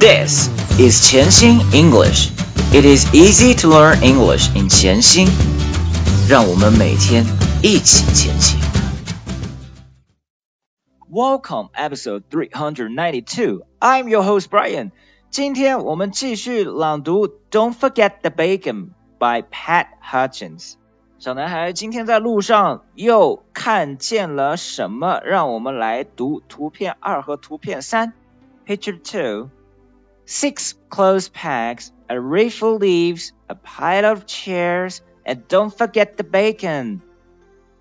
[0.00, 0.48] This
[0.78, 2.30] is 潜心 English.
[2.72, 5.28] It is easy to learn English in 潜心。
[6.28, 7.24] 让我们每天
[7.62, 8.58] 一起前行。
[11.10, 13.62] Welcome, episode 392.
[13.78, 14.90] I'm your host Brian.
[15.30, 20.74] 今天我们继续朗读《Don't Forget the Bacon》by Pat Hutchins。
[21.18, 25.20] 小男孩今天在路上又看见了什么？
[25.24, 28.12] 让我们来读图片二和图片三。
[28.66, 29.48] Picture two,
[30.25, 37.01] six clothes pegs, a rifle leaves, a pile of chairs, and don't forget the bacon.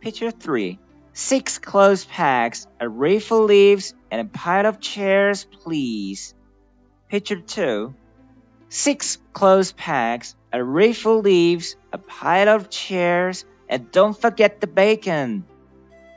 [0.00, 0.78] Picture three,
[1.12, 6.34] six clothes pegs, a rifle leaves, and a pile of chairs, please.
[7.08, 7.94] Picture two,
[8.68, 15.44] six clothes pegs, a rifle leaves, a pile of chairs, and don't forget the bacon.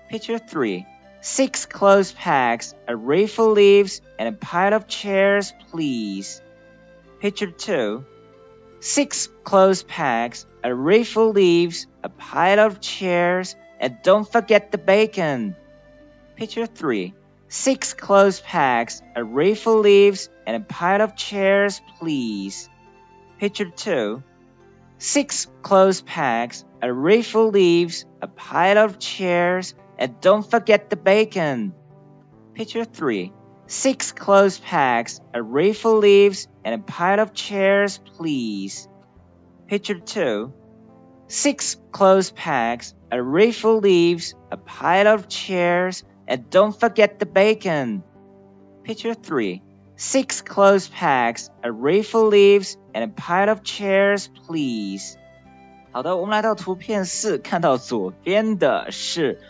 [0.10, 0.86] Picture 3.
[1.24, 6.42] Six clothes pegs, a rifle leaves, and a pile of chairs, please.
[7.22, 8.04] Picture 2.
[8.82, 15.56] Six clothes pegs, a rifle leaves, a pile of chairs, and don't forget the bacon.
[16.36, 17.14] Picture 3.
[17.48, 22.70] Six clothes pegs, a rifle leaves, and a pile of chairs, please.
[23.40, 24.22] Picture 2.
[24.98, 31.73] Six clothes pegs, a rifle leaves, a pile of chairs, and don't forget the bacon.
[32.55, 33.33] Picture 3.
[33.67, 38.89] Six clothes pegs, a rifle leaves, and a pile of chairs, please.
[39.67, 40.53] Picture 2.
[41.27, 48.03] Six clothes pegs, a rifle leaves, a pile of chairs, and don't forget the bacon.
[48.85, 49.63] Picture 3
[49.99, 55.19] six clothes pegs, a rifle leaves, and a pile of chairs, please.
[55.91, 59.41] 好的，我们来到图片四，看到左边的是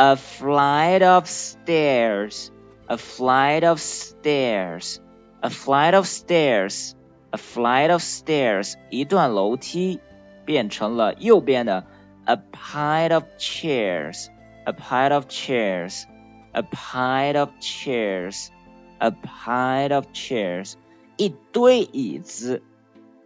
[0.00, 2.50] a flight of stairs,
[2.88, 5.00] a flight of stairs,
[5.42, 6.94] a flight of stairs,
[7.32, 10.00] a flight of stairs，一段楼梯，
[10.44, 11.84] 变成了右边的
[12.24, 14.28] a pile of chairs,
[14.64, 16.04] a pile of chairs,
[16.52, 20.72] a pile of chairs。A pile of chairs，
[21.18, 22.62] 一堆椅子。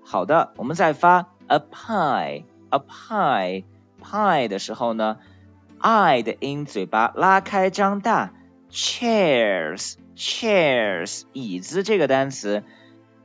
[0.04, 5.18] 好的，我们再发 a pie，a pie，pie 的时候呢
[5.79, 8.33] ，i 的音嘴巴拉开张大。
[8.71, 12.63] Chairs，chairs，椅子这个单词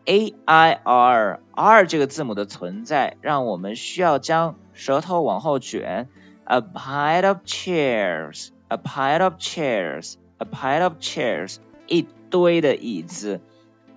[0.05, 6.09] ，a i r r 这个字母的存在，让我们需要将舌头往后卷。
[6.45, 11.57] A pile of chairs，a pile of chairs，a pile of chairs，
[11.87, 12.07] 一。
[12.31, 13.41] 堆的椅子。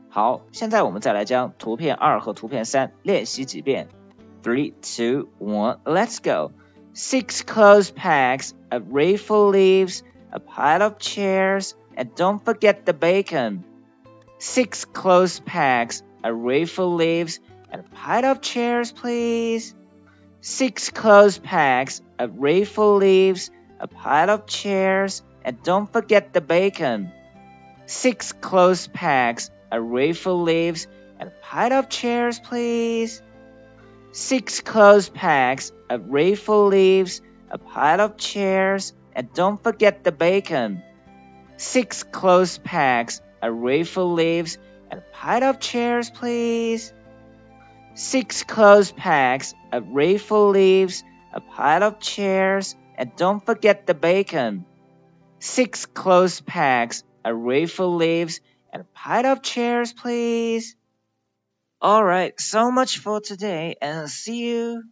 [0.10, 3.90] 好，现在我们再来将图片二和图片三练习几遍。
[4.42, 6.52] Three, two, one, let's go.
[6.94, 13.64] Six clothes pegs, a rifle leaves, a pile of chairs, and don't forget the bacon.
[14.38, 17.40] Six clothes pegs, a rifle leaves,
[17.72, 19.76] and a pile of chairs, please.
[20.42, 27.12] Six clothes pegs, a rifle leaves, a pile of chairs, and don't forget the bacon
[27.86, 30.88] six clothes pegs, a rifle leaves,
[31.20, 33.22] and a pile of chairs, please.
[34.16, 37.20] Six clothes pegs, a rifle leaves,
[37.50, 40.84] a pile of chairs, and don't forget the bacon.
[41.58, 44.60] Six clothes pegs, a rifle leaves,
[44.92, 46.94] and a pile of chairs, please.
[47.96, 51.04] Six clothes pegs, a rifle leaves,
[51.34, 54.66] a pile of chairs, and don't forget the bacon.
[55.40, 58.42] Six clothes pegs, a rifle leaves,
[58.72, 60.76] and a pile of chairs, please.
[61.86, 64.84] All right, so much for today, and see you.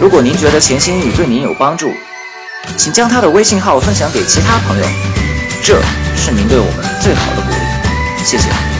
[0.00, 1.92] 如果您觉得闲心语对您有帮助，
[2.78, 4.84] 请将他的微信号分享给其他朋友，
[5.62, 5.78] 这
[6.16, 8.24] 是您对我们最好的鼓励。
[8.24, 8.77] 谢谢。